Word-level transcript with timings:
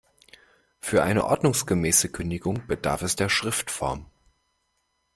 Für 0.79 1.03
eine 1.03 1.25
ordnungsgemäße 1.25 2.09
Kündigung 2.09 2.65
bedarf 2.65 3.03
es 3.03 3.15
der 3.15 3.29
Schriftform. 3.29 4.07